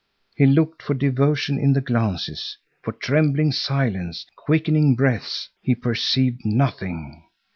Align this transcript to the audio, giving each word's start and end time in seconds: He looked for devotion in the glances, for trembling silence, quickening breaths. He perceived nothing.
He 0.35 0.47
looked 0.47 0.81
for 0.81 0.95
devotion 0.95 1.59
in 1.59 1.73
the 1.73 1.79
glances, 1.79 2.57
for 2.81 2.91
trembling 2.91 3.51
silence, 3.51 4.25
quickening 4.35 4.95
breaths. 4.95 5.49
He 5.61 5.75
perceived 5.75 6.39
nothing. 6.43 7.21